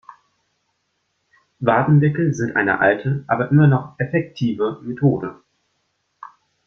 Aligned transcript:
Wadenwickel 1.59 2.33
sind 2.33 2.55
eine 2.55 2.79
alte 2.79 3.23
aber 3.27 3.51
immer 3.51 3.67
noch 3.67 3.99
effektive 3.99 4.79
Methode. 4.81 5.39